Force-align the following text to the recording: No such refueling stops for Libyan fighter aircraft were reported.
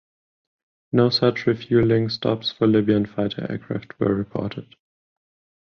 No 0.91 1.11
such 1.11 1.45
refueling 1.45 2.09
stops 2.09 2.51
for 2.51 2.65
Libyan 2.65 3.05
fighter 3.05 3.45
aircraft 3.51 3.99
were 3.99 4.15
reported. 4.15 4.73